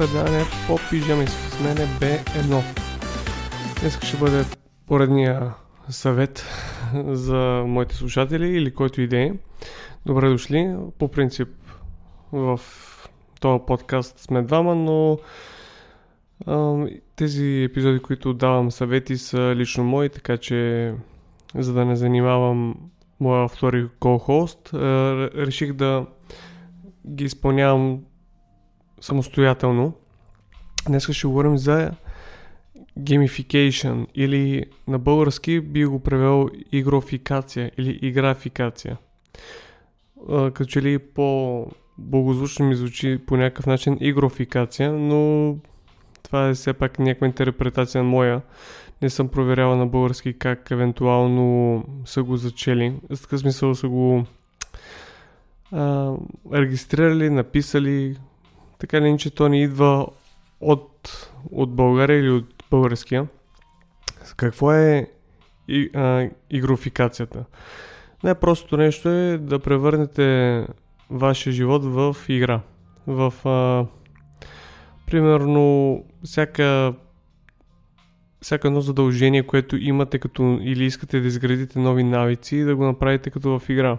[0.00, 2.62] предаване по пижами с мен е B1.
[3.80, 4.44] Днес ще бъде
[4.86, 5.54] поредния
[5.88, 6.46] съвет
[7.06, 9.32] за моите слушатели или който идеи.
[10.06, 10.76] Добре дошли.
[10.98, 11.48] По принцип
[12.32, 12.60] в
[13.40, 15.18] този подкаст сме двама, но
[17.16, 20.94] тези епизоди, които давам съвети са лично мои, така че
[21.54, 22.74] за да не занимавам
[23.20, 26.06] моя втори ко-хост, реших да
[27.10, 28.00] ги изпълнявам
[29.00, 29.92] самостоятелно.
[30.86, 31.90] Днес ще говорим за
[32.98, 38.96] gamification или на български би го превел игрофикация или играфикация.
[40.28, 41.66] Като че ли по
[41.98, 45.56] благозвучно ми звучи по някакъв начин игрофикация, но
[46.22, 48.42] това е все пак някаква интерпретация на моя.
[49.02, 52.94] Не съм проверявал на български как евентуално са го зачели.
[53.10, 54.24] В такъв смисъл са го
[55.72, 56.14] а,
[56.52, 58.16] регистрирали, написали.
[58.78, 60.06] Така ли, че то не идва
[60.60, 63.26] от, от България или от българския.
[64.36, 65.10] Какво е
[65.68, 67.44] и, а, игрофикацията?
[68.24, 70.66] Най-простото нещо е да превърнете
[71.10, 72.60] вашия живот в игра.
[73.06, 73.86] В а,
[75.06, 76.94] примерно всяка
[78.42, 83.30] всяко едно задължение, което имате като или искате да изградите нови навици, да го направите
[83.30, 83.98] като в игра.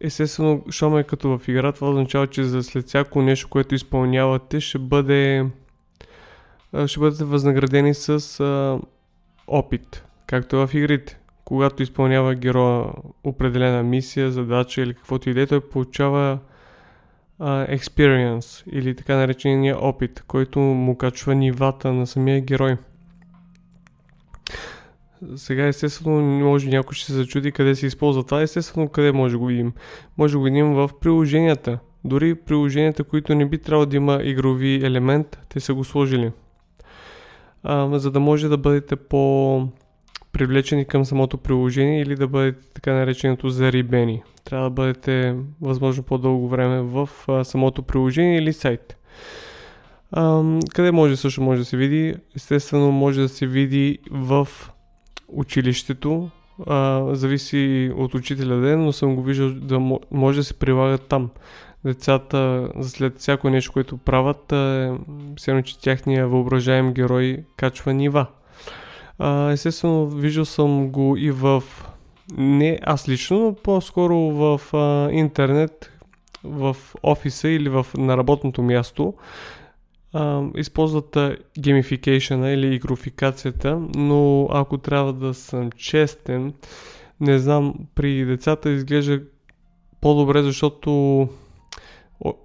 [0.00, 4.60] Естествено, щом е като в игра, това означава, че за след всяко нещо, което изпълнявате,
[4.60, 5.46] ще бъде
[6.86, 8.80] ще бъдете възнаградени с а,
[9.46, 11.18] опит, както е в игрите.
[11.44, 12.92] Когато изпълнява героя
[13.24, 16.38] определена мисия, задача или каквото и да е, той получава
[17.38, 22.76] а, experience или така наречения опит, който му качва нивата на самия герой.
[25.36, 28.42] Сега естествено може някой ще се зачуди къде се използва това.
[28.42, 29.72] Естествено къде може да го видим?
[30.18, 31.78] Може да го видим в приложенията.
[32.04, 36.32] Дори приложенията, които не би трябвало да има игрови елемент, те са го сложили.
[37.62, 39.68] А, за да може да бъдете по
[40.32, 44.22] привлечени към самото приложение или да бъдете така нареченото зарибени.
[44.44, 48.96] Трябва да бъдете възможно по-дълго време в а, самото приложение или сайт.
[50.12, 50.42] А,
[50.74, 52.14] къде може също може да се види?
[52.36, 54.48] Естествено може да се види в
[55.28, 56.30] училището.
[56.66, 61.30] А, зависи от учителя ден, но съм го виждал да може да се прилага там.
[61.84, 64.92] Децата след всяко нещо, което правят, е,
[65.62, 68.26] че тяхния въображаем герой качва нива.
[69.18, 71.62] А, естествено, виждал съм го и в
[72.36, 75.92] не аз лично, но по-скоро в а, интернет,
[76.44, 79.14] в офиса или в, на работното място
[80.12, 81.18] а, използват
[81.58, 86.52] геймификейшена или игрофикацията, но ако трябва да съм честен,
[87.20, 89.20] не знам, при децата изглежда
[90.00, 91.28] по-добре, защото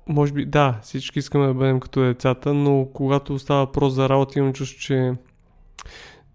[0.10, 4.40] може би, да, всички искаме да бъдем като децата, но когато става въпрос за работа,
[4.40, 5.14] имам чувство, че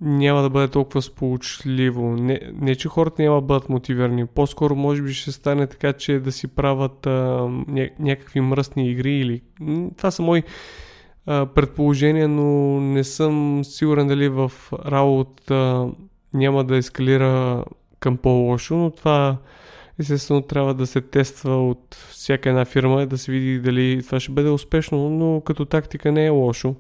[0.01, 2.17] няма да бъде толкова сполучливо.
[2.17, 4.27] Не, не че хората няма да бъдат мотивирани.
[4.27, 9.13] По-скоро може би ще стане така, че да си правят а, ня, някакви мръсни игри
[9.13, 9.43] или...
[9.97, 10.43] Това са мои
[11.27, 15.89] а, предположения, но не съм сигурен дали в работа
[16.35, 17.65] няма да ескалира
[18.01, 19.37] към по-лошо, но това
[19.99, 24.21] естествено трябва да се тества от всяка една фирма и да се види дали това
[24.21, 26.75] ще бъде успешно, но като тактика не е лошо.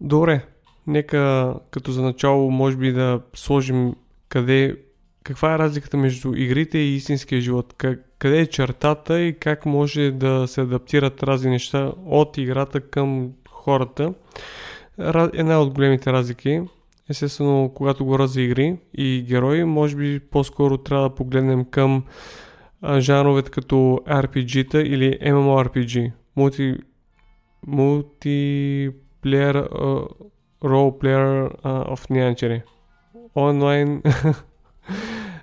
[0.00, 0.44] Добре,
[0.86, 3.94] нека като за начало може би да сложим
[4.28, 4.76] къде,
[5.24, 10.10] каква е разликата между игрите и истинския живот, как, къде е чертата и как може
[10.10, 14.14] да се адаптират разни неща от играта към хората.
[15.32, 16.60] Една от големите разлики,
[17.10, 22.04] естествено, когато говоря за игри и герои, може би по-скоро трябва да погледнем към
[22.98, 26.12] жанровете като RPG-та или MMORPG.
[30.64, 32.62] Role player uh, of нянчери.
[33.36, 34.02] Онлайн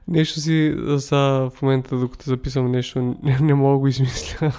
[0.10, 4.52] нещо си за в момента, докато записвам нещо, не, не мога да го измисля.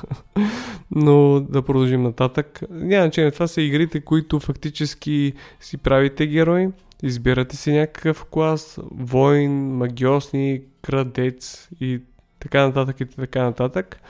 [0.91, 2.61] Но да продължим нататък.
[2.71, 6.69] Няма значение, това са игрите, които фактически си правите герои,
[7.03, 12.01] избирате си някакъв клас, воин, магиосни, крадец и
[12.41, 14.01] така нататък и така нататък.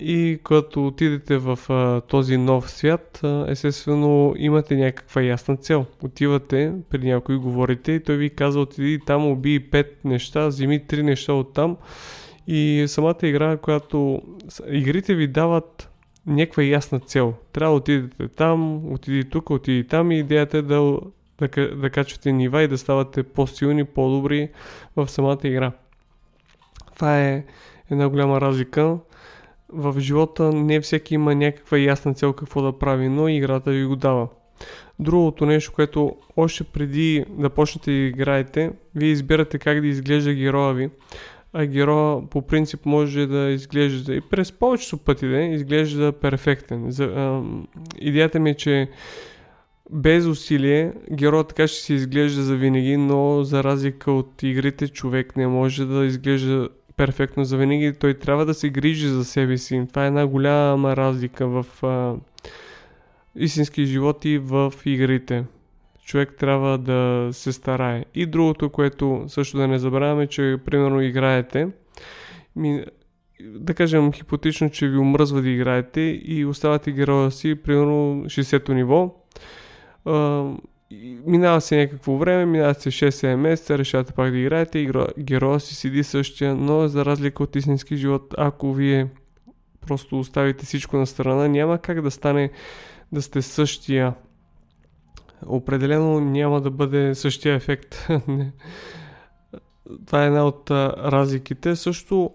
[0.00, 5.86] И когато отидете в а, този нов свят, а, естествено имате някаква ясна цел.
[6.02, 11.02] Отивате при някой, говорите и той ви казва отиди там, убий пет неща, вземи три
[11.02, 11.76] неща от там.
[12.46, 14.22] И самата игра, която
[14.68, 15.90] игрите ви дават
[16.26, 17.34] някаква ясна цел.
[17.52, 20.98] Трябва да отидете там, отиди тук, отиди там и идеята е да,
[21.40, 24.48] да, да качвате нива и да ставате по-силни, по-добри
[24.96, 25.72] в самата игра.
[26.94, 27.44] Това е
[27.90, 28.98] една голяма разлика
[29.68, 33.96] в живота не всеки има някаква ясна цел какво да прави, но играта ви го
[33.96, 34.28] дава.
[34.98, 40.74] Другото нещо, което още преди да почнете да играете, вие избирате как да изглежда героя
[40.74, 40.90] ви.
[41.52, 46.90] А героя по принцип може да изглежда и през повечето пъти да изглежда перфектен.
[46.90, 47.42] За, а,
[47.98, 48.88] идеята ми е, че
[49.90, 55.36] без усилие героят така ще се изглежда за винаги, но за разлика от игрите човек
[55.36, 57.92] не може да изглежда перфектно за винаги.
[57.92, 59.86] Той трябва да се грижи за себе си.
[59.88, 62.14] Това е една голяма разлика в а,
[63.36, 65.44] истински живот и в игрите.
[66.04, 68.04] Човек трябва да се старае.
[68.14, 71.68] И другото, което също да не забравяме, че примерно играете,
[72.56, 72.84] ми,
[73.40, 79.14] да кажем хипотично, че ви омръзва да играете и оставате героя си, примерно 60-то ниво,
[81.26, 85.74] минава се някакво време, минава се 6-7 месеца, решавате пак да играете и героя си
[85.74, 89.08] седи същия, но за разлика от истински живот, ако вие
[89.86, 92.50] просто оставите всичко на страна, няма как да стане
[93.12, 94.14] да сте същия.
[95.46, 98.08] Определено няма да бъде същия ефект.
[100.06, 101.76] Това е една от разликите.
[101.76, 102.30] Също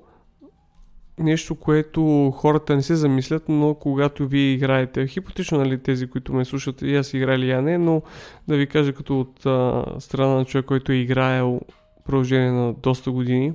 [1.21, 6.45] нещо, което хората не се замислят, но когато вие играете, хипотично нали, тези, които ме
[6.45, 8.01] слушат, и аз играли я не, но
[8.47, 11.61] да ви кажа като от а, страна на човек, който е играел
[12.05, 13.53] продължение на доста години,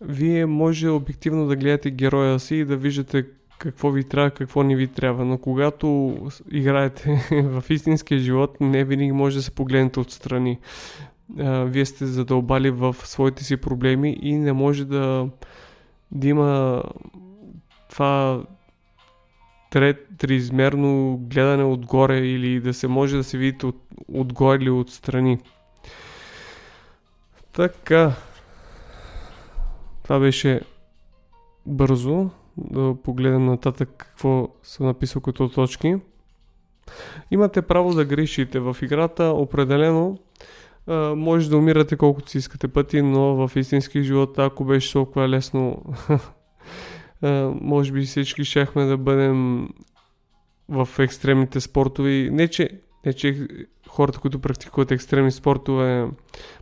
[0.00, 3.24] вие може обективно да гледате героя си и да виждате
[3.58, 6.16] какво ви трябва, какво не ви трябва, но когато
[6.50, 10.58] играете в истинския живот, не винаги може да се погледнете отстрани.
[11.38, 15.28] А, вие сте задълбали в своите си проблеми и не може да
[16.12, 16.82] да има
[17.90, 18.42] това
[19.70, 23.82] трет, триизмерно гледане отгоре или да се може да се видите от,
[24.12, 25.38] отгоре или отстрани.
[27.52, 28.12] Така.
[30.02, 30.60] Това беше
[31.66, 32.30] бързо.
[32.56, 35.96] Да погледам нататък какво съм написал като точки.
[37.30, 38.60] Имате право да грешите.
[38.60, 40.18] В играта определено
[41.16, 45.82] може да умирате колкото си искате пъти, но в истински живот, ако беше толкова лесно,
[47.60, 49.68] може би всички щяхме да бъдем
[50.68, 52.28] в екстремните спортове.
[52.32, 52.70] Не че,
[53.06, 53.48] не, че
[53.88, 56.08] хората, които практикуват екстремни спортове,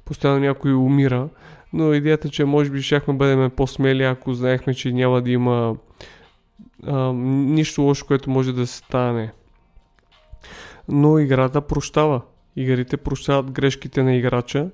[0.05, 1.29] постоянно някой умира,
[1.73, 5.77] но идеята, че може би щяхме бъдем по-смели, ако знаехме, че няма да има
[6.87, 9.33] а, нищо лошо, което може да се стане.
[10.89, 12.23] Но играта прощава
[12.57, 14.71] игрите прощават грешките на играча.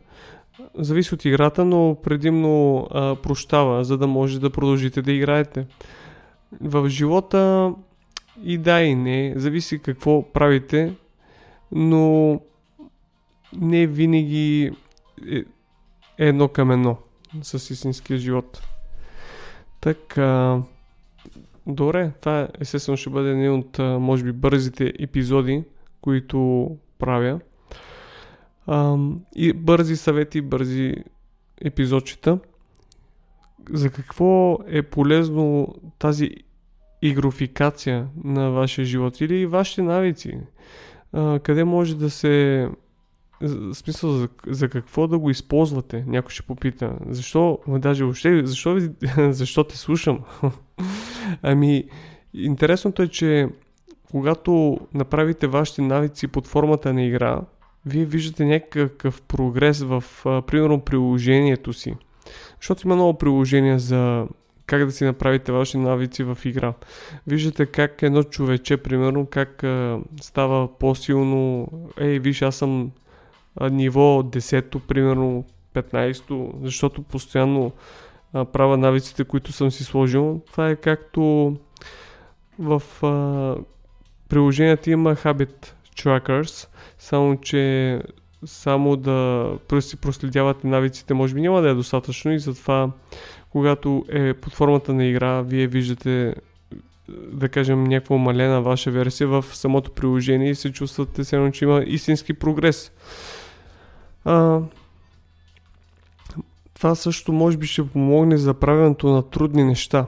[0.75, 5.67] Зависи от играта, но предимно а, прощава, за да може да продължите да играете.
[6.61, 7.75] В живота
[8.45, 10.95] и да и не, зависи какво правите,
[11.73, 12.41] но
[13.53, 14.71] не винаги
[15.31, 15.37] е,
[16.19, 16.97] е едно към едно
[17.43, 18.63] с истинския живот.
[19.81, 20.59] Така,
[21.67, 25.65] добре, това естествено ще бъде един от, може би, бързите епизоди,
[26.01, 26.69] които
[26.99, 27.41] правя.
[28.67, 30.95] Ам, и бързи съвети, бързи
[31.61, 32.39] епизодчета.
[33.71, 36.31] За какво е полезно тази
[37.03, 40.39] игрофикация на вашия живот или вашите навици?
[41.13, 42.69] А, къде може да се...
[43.73, 46.05] Смисъл, за, за какво да го използвате?
[46.07, 46.99] Някой ще попита.
[47.09, 47.59] Защо?
[47.69, 48.79] Даже въобще, защо,
[49.31, 50.21] защо те слушам?
[51.43, 51.85] ами,
[52.35, 53.49] интересното е, че
[54.11, 57.41] когато направите вашите навици под формата на игра,
[57.87, 60.05] вие виждате някакъв прогрес в,
[60.47, 61.97] примерно, приложението си.
[62.61, 64.27] Защото има много приложения за
[64.67, 66.73] как да си направите ваши навици в игра.
[67.27, 69.65] Виждате как едно човече, примерно, как
[70.21, 71.69] става по-силно.
[72.01, 72.91] Ей, виж, аз съм
[73.61, 77.73] ниво 10-то, примерно 15-то, защото постоянно
[78.33, 80.41] а, правя навиците, които съм си сложил.
[80.51, 81.57] Това е както
[82.59, 83.57] в а,
[84.29, 86.69] приложението има Habit Trackers,
[86.99, 88.01] само че
[88.45, 92.91] само да си проследявате навиците може би няма да е достатъчно и затова
[93.51, 96.35] когато е под формата на игра, вие виждате
[97.09, 101.83] да кажем някаква малена ваша версия в самото приложение и се чувствате все че има
[101.87, 102.93] истински прогрес.
[104.25, 104.61] А,
[106.75, 110.07] това също може би ще помогне за правенето на трудни неща.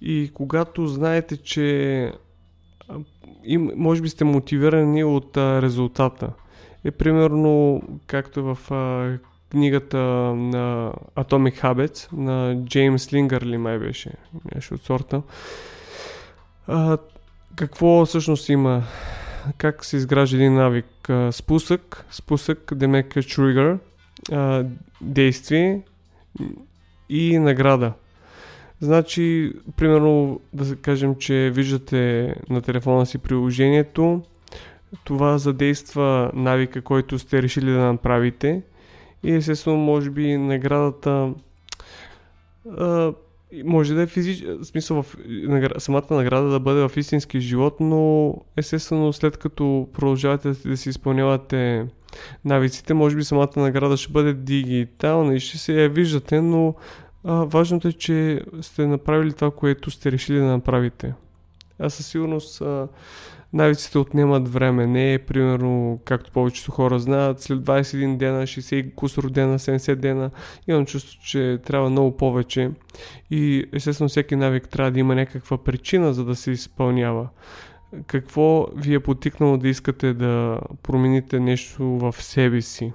[0.00, 2.12] И когато знаете, че
[3.44, 6.30] и може би сте мотивирани от а, резултата.
[6.84, 9.18] Е примерно, както в а,
[9.50, 9.98] книгата
[10.34, 14.12] на Atomic Habits на Джеймс Лингър ли май беше,
[14.54, 15.22] нещо от сорта.
[16.66, 16.98] А,
[17.56, 18.82] какво всъщност има?
[19.58, 21.10] Как се изгражда един навик?
[21.10, 23.78] А, спусък, спусък, демек тригър,
[25.00, 25.82] действие
[27.08, 27.92] и награда.
[28.80, 34.22] Значи, примерно, да кажем, че виждате на телефона си приложението,
[35.04, 38.62] това задейства навика, който сте решили да направите.
[39.22, 41.34] И естествено, може би наградата
[42.78, 43.12] а,
[43.64, 45.16] може да е физически, смисъл в
[45.78, 51.86] самата награда да бъде в истински живот, но естествено след като продължавате да си изпълнявате
[52.44, 56.74] навиците, може би самата награда ще бъде дигитална и ще се я виждате, но
[57.24, 61.14] а, важното е, че сте направили това, което сте решили да направите.
[61.78, 62.88] Аз със сигурност а,
[63.52, 64.86] навиците отнемат време.
[64.86, 70.30] Не е, примерно, както повечето хора знаят, след 21 дена, 60 кусор дена, 70 дена,
[70.68, 72.70] имам чувство, че трябва много повече.
[73.30, 77.28] И естествено всеки навик трябва да има някаква причина, за да се изпълнява.
[78.06, 82.92] Какво ви е потикнало да искате да промените нещо в себе си?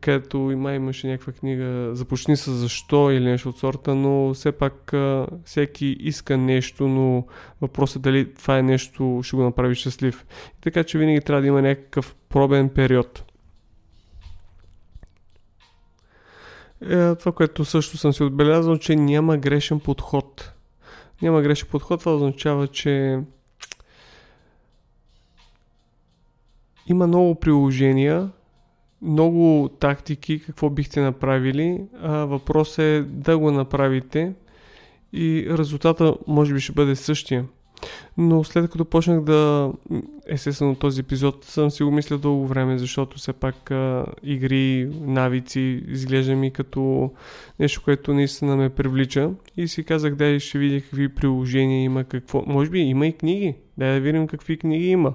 [0.00, 4.92] Където има имаше някаква книга Започни с защо или нещо от сорта, но все пак
[5.44, 7.26] всеки иска нещо, но
[7.60, 10.26] въпросът е дали това е нещо ще го направи щастлив.
[10.58, 13.24] И така че винаги трябва да има някакъв пробен период.
[16.90, 20.52] Е, това, което също съм си отбелязал, че няма грешен подход.
[21.22, 23.20] Няма грешен подход, това означава, че
[26.86, 28.30] има много приложения,
[29.02, 31.78] много тактики, какво бихте направили.
[32.02, 34.32] А, въпрос е да го направите
[35.12, 37.44] и резултата може би ще бъде същия.
[38.18, 39.72] Но след като почнах да...
[40.26, 45.82] Естествено този епизод съм си го мисля дълго време, защото все пак а, игри, навици
[45.88, 47.10] изглежда ми като
[47.60, 49.30] нещо, което наистина ме привлича.
[49.56, 52.44] И си казах, дай ще видя какви приложения има, какво...
[52.46, 53.54] Може би има и книги.
[53.78, 55.14] Дай да видим какви книги има.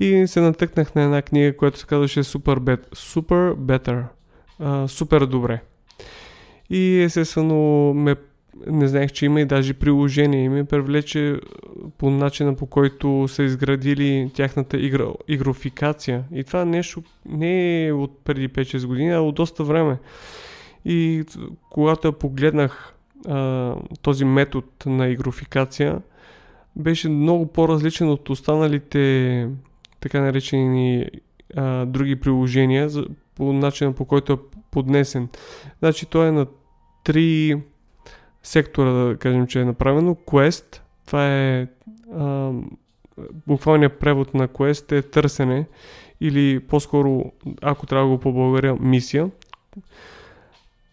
[0.00, 2.94] И се натъкнах на една книга, която се казваше Super, Bet...
[2.94, 4.02] Super Better.
[4.58, 5.60] А, супер добре.
[6.70, 8.16] И естествено ме
[8.66, 11.40] не знаех, че има и даже приложение и ме привлече
[11.98, 16.24] по начина по който са изградили тяхната игра, игрофикация.
[16.32, 19.98] И това нещо не е от преди 5-6 години, а от доста време.
[20.84, 21.24] И
[21.70, 22.94] когато я погледнах
[23.28, 25.98] а, този метод на игрофикация,
[26.76, 29.48] беше много по-различен от останалите
[30.00, 31.08] така наречени
[31.56, 34.38] а, други приложения за, по начина по който е
[34.70, 35.28] поднесен.
[35.78, 36.46] Значи той е на
[37.04, 37.60] три
[38.42, 40.14] сектора, да кажем, че е направено.
[40.14, 41.68] Quest, това е
[42.14, 42.52] а,
[43.46, 45.66] буквалният превод на Quest е търсене
[46.20, 49.30] или по-скоро, ако трябва да го поблагодаря, мисия.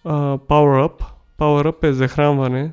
[0.04, 1.04] А, power Up.
[1.38, 2.72] Power Up е захранване.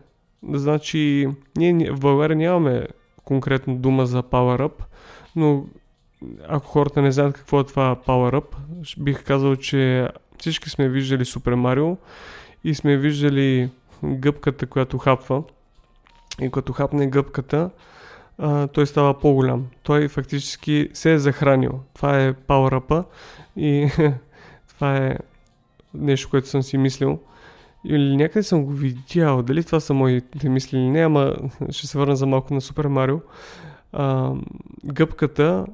[0.53, 2.87] Значи, ние в България нямаме
[3.29, 4.73] конкретно дума за Power Up,
[5.37, 5.67] но
[6.49, 8.45] ако хората не знаят какво е това Power Up,
[8.99, 10.09] бих казал, че
[10.39, 11.97] всички сме виждали Супер Марио
[12.65, 13.71] и сме виждали
[14.05, 15.43] гъбката, която хапва.
[16.41, 17.71] И като хапне гъбката,
[18.73, 19.67] той става по-голям.
[19.83, 21.81] Той фактически се е захранил.
[21.95, 23.05] Това е power
[23.57, 23.91] и
[24.75, 25.17] това е
[25.95, 27.19] нещо, което съм си мислил.
[27.85, 29.43] Или някъде съм го видял.
[29.43, 31.37] Дали това са моите мисли или не, ама
[31.71, 33.19] ще се върна за малко на Супер Марио.
[33.93, 34.33] А,
[34.85, 35.67] гъбката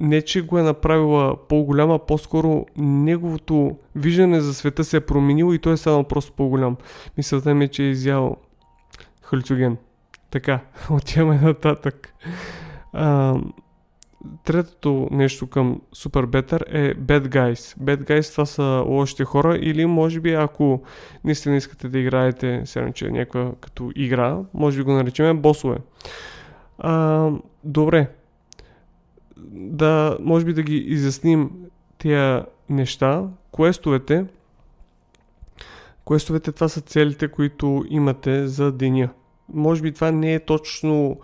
[0.00, 5.58] не, че го е направила по-голяма, по-скоро неговото виждане за света се е променило и
[5.58, 6.76] той е станал просто по-голям.
[7.16, 8.36] Мисълта ми е, че е изял
[9.22, 9.76] халюцоген.
[10.30, 10.60] Така,
[10.90, 12.14] отиваме нататък.
[12.92, 13.36] А,
[14.44, 17.78] третото нещо към Super Better е Bad Guys.
[17.78, 20.82] Bad Guys това са лошите хора или може би ако
[21.24, 25.76] наистина искате да играете, сега че е някаква като игра, може би го наречем босове.
[26.78, 27.28] А,
[27.64, 28.10] добре,
[29.52, 31.50] да, може би да ги изясним
[31.98, 33.24] тия неща.
[33.56, 34.24] Квестовете,
[36.06, 39.08] квестовете това са целите, които имате за деня.
[39.54, 41.20] Може би това не е точно,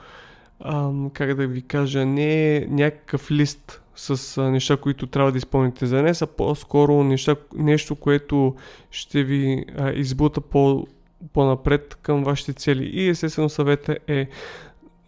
[0.64, 5.38] ам, как да ви кажа, не е някакъв лист с а, неща, които трябва да
[5.38, 8.54] изпълните за днес, а по-скоро неща, нещо, което
[8.90, 10.86] ще ви а, избута по,
[11.32, 12.84] по-напред към вашите цели.
[12.84, 14.28] И естествено съвета е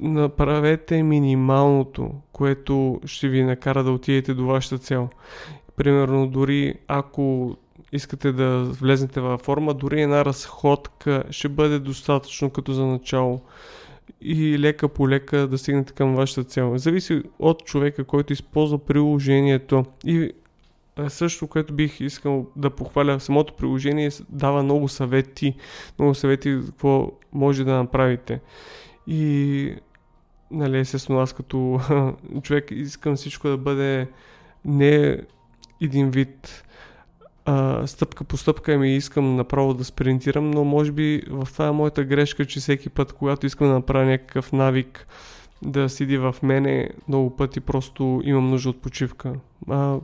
[0.00, 5.08] направете минималното, което ще ви накара да отидете до вашата цел.
[5.76, 7.56] Примерно, дори ако
[7.92, 13.40] искате да влезнете във форма, дори една разходка ще бъде достатъчно като за начало
[14.20, 16.78] и лека по лека да стигнете към вашата цел.
[16.78, 20.32] Зависи от човека, който използва приложението и
[21.08, 25.54] също, което бих искал да похваля самото приложение, дава много съвети,
[25.98, 28.40] много съвети какво може да направите.
[29.06, 29.74] И
[30.50, 31.80] нали, естествено аз като
[32.42, 34.08] човек искам всичко да бъде
[34.64, 35.20] не
[35.80, 36.64] един вид
[37.50, 41.72] а, стъпка по стъпка ми искам направо да спринтирам, но може би в това е
[41.72, 45.06] моята грешка, че всеки път, когато искам да направя някакъв навик
[45.62, 49.34] да седи в мене, много пъти просто имам нужда от почивка.
[49.68, 49.96] А,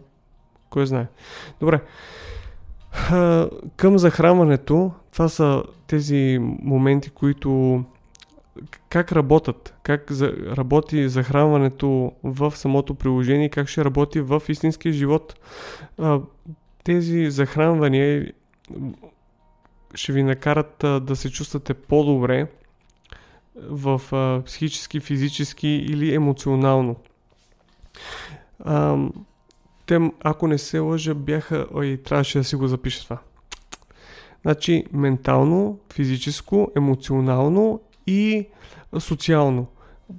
[0.70, 1.06] кой знае.
[1.60, 1.80] Добре.
[3.10, 7.84] А, към захранването, това са тези моменти, които
[8.88, 15.34] как работят, как за, работи захранването в самото приложение, как ще работи в истинския живот.
[15.98, 16.20] А,
[16.86, 18.32] тези захранвания
[19.94, 22.46] ще ви накарат да се чувствате по-добре
[23.56, 24.00] в
[24.46, 26.96] психически, физически или емоционално.
[28.64, 28.96] А,
[29.86, 31.66] те, ако не се лъжа, бяха...
[31.74, 33.18] Ой, трябваше да си го запиша това.
[34.42, 38.46] Значи, ментално, физическо, емоционално и
[38.98, 39.66] социално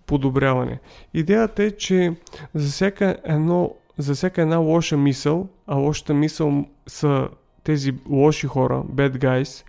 [0.05, 0.79] подобряване.
[1.13, 2.13] Идеята е, че
[2.53, 7.29] за всяка, едно, за всяка една лоша мисъл, а лошата мисъл са
[7.63, 9.65] тези лоши хора, bad guys,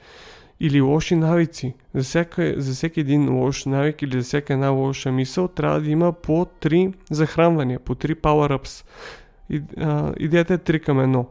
[0.61, 1.75] или лоши навици.
[1.95, 5.91] За, всяка, за всеки един лош навик или за всяка една лоша мисъл трябва да
[5.91, 8.85] има по 3 захранвания, по 3 power-ups.
[10.21, 11.27] Идеята е 3 към 1.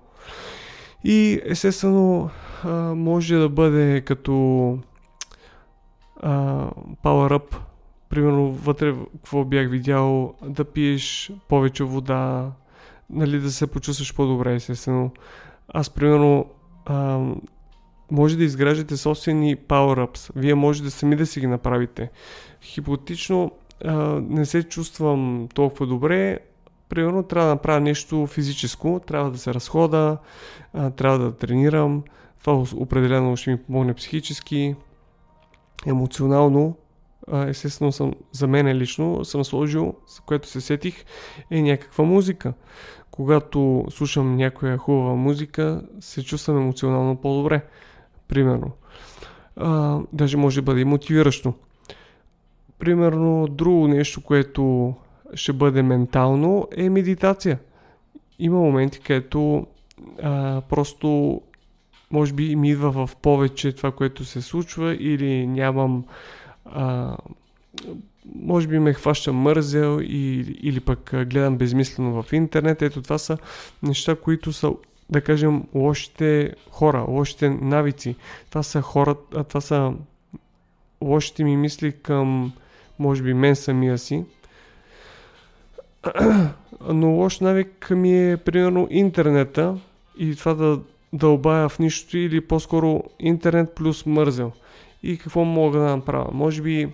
[1.04, 2.30] И естествено
[2.96, 4.34] може да бъде като
[6.20, 6.32] а,
[7.04, 7.56] power up.
[8.10, 12.52] Примерно вътре какво бях видял, да пиеш повече вода,
[13.10, 15.12] нали, да се почувстваш по-добре, естествено.
[15.68, 16.46] Аз, примерно,
[16.86, 17.26] а,
[18.12, 20.32] може да изграждате собствени power-ups.
[20.36, 22.10] Вие може да сами да си ги направите.
[22.62, 23.52] Хипотично
[23.86, 26.40] а, не се чувствам толкова добре.
[26.90, 30.18] Примерно трябва да направя нещо физическо, трябва да се разхода,
[30.74, 32.04] а, трябва да тренирам.
[32.40, 34.76] Това определено ще ми помогне психически
[35.86, 36.76] емоционално,
[37.48, 41.06] естествено съм, за мен лично съм сложил, за което се сетих,
[41.52, 42.54] е някаква музика.
[43.12, 47.62] Когато слушам някоя хубава музика, се чувствам емоционално по-добре.
[48.28, 48.72] Примерно.
[49.56, 51.54] А, даже може да бъде и мотивиращо.
[52.80, 54.94] Примерно, друго нещо, което
[55.34, 57.60] ще бъде ментално, е медитация.
[58.40, 59.68] Има моменти, където
[60.24, 61.42] а, просто
[62.12, 66.06] може би ми идва в повече това, което се случва или нямам
[66.74, 67.18] а,
[68.36, 72.82] може би ме хваща мързел и, или пък гледам безмислено в интернет.
[72.82, 73.38] Ето това са
[73.84, 74.72] неща, които са
[75.10, 78.16] да кажем лошите хора, лошите навици.
[78.50, 79.94] Това са хората, това са
[81.02, 82.54] лошите ми мисли към
[83.00, 84.24] може би мен самия си.
[86.90, 89.78] Но лош навик ми е примерно интернета
[90.18, 90.80] и това да
[91.14, 94.52] дълбая в нищото или по-скоро интернет плюс мързел.
[95.04, 96.30] И какво мога да направя?
[96.34, 96.90] Може би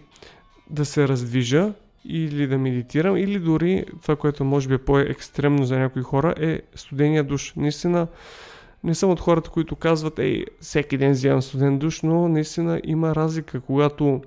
[0.69, 1.73] да се раздвижа
[2.05, 6.61] или да медитирам, или дори това, което може би е по-екстремно за някои хора, е
[6.75, 7.53] студения душ.
[7.57, 8.07] Наистина,
[8.83, 13.15] не съм от хората, които казват, ей, всеки ден вземам студен душ, но наистина има
[13.15, 14.21] разлика, когато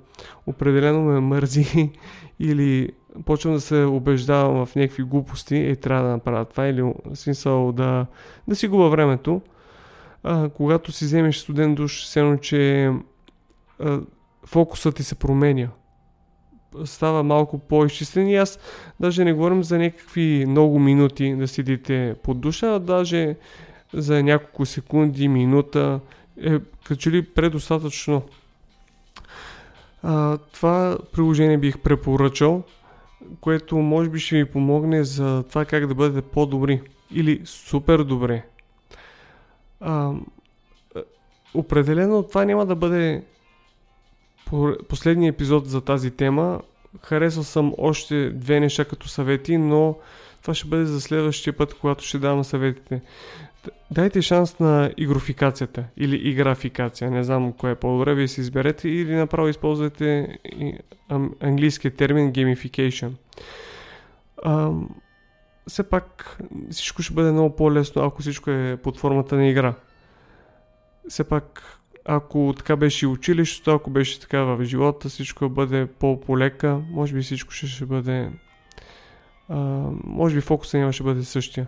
[0.47, 1.91] определено ме мързи
[2.41, 2.89] или
[3.25, 8.07] почвам да се убеждавам в някакви глупости, е, трябва да направя това, или смисъл да,
[8.49, 9.41] да си губа времето
[10.29, 12.91] а, когато си вземеш студен душ, все че
[14.47, 15.69] фокусът ти се променя.
[16.85, 18.59] Става малко по-изчислен и аз
[19.01, 23.37] даже не говорим за някакви много минути да седите под душа, а даже
[23.93, 26.01] за няколко секунди, минута
[26.43, 28.23] е като ли предостатъчно.
[30.03, 32.63] А, това приложение бих препоръчал,
[33.41, 38.45] което може би ще ви помогне за това как да бъдете по-добри или супер добре
[39.81, 40.13] а,
[41.55, 43.25] определено това няма да бъде
[44.89, 46.61] последния епизод за тази тема.
[47.03, 49.97] Харесал съм още две неща като съвети, но
[50.43, 53.03] това ще бъде за следващия път, когато ще давам съветите.
[53.91, 57.11] Дайте шанс на игрофикацията или играфикация.
[57.11, 60.39] Не знам кое е по-добре, вие си изберете или направо използвате
[61.41, 63.11] английския термин gamification.
[64.45, 64.89] Ам,
[65.69, 66.39] все пак
[66.71, 69.75] всичко ще бъде много по-лесно, ако всичко е под формата на игра.
[71.09, 71.63] Все пак,
[72.09, 77.23] ако така беше и училището, ако беше така в живота, всичко бъде по-полека, може би
[77.23, 78.31] всичко ще, ще бъде...
[79.49, 79.57] А,
[80.05, 81.67] може би фокуса няма ще бъде същия.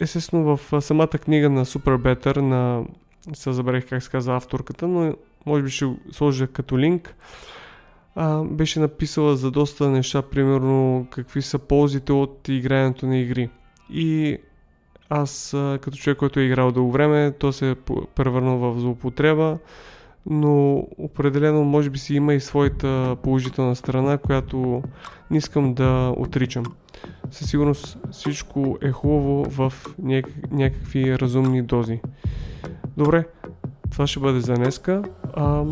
[0.00, 2.84] Естествено, в самата книга на Super Better, на...
[3.34, 5.14] се забравих как се казва авторката, но
[5.46, 7.14] може би ще сложа като линк
[8.14, 13.50] а, беше написала за доста неща, примерно какви са ползите от игрането на игри.
[13.90, 14.38] И
[15.10, 17.74] аз, като човек, който е играл дълго време, то се е
[18.14, 19.58] превърнал в злоупотреба.
[20.30, 24.82] но определено може би си има и своята положителна страна, която
[25.30, 26.64] не искам да отричам.
[27.30, 32.00] Със сигурност всичко е хубаво в няк- някакви разумни дози.
[32.96, 33.26] Добре,
[33.90, 35.02] това ще бъде за днеска.
[35.34, 35.64] А,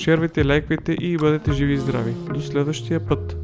[0.00, 2.12] шервайте, лайквайте и бъдете живи и здрави.
[2.34, 3.41] До следващия път!